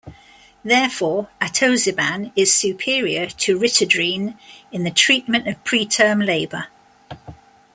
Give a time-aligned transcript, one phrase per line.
[0.63, 4.35] Therefore, atosiban is superior to ritodrine
[4.71, 6.69] in the treatment of preterm labour.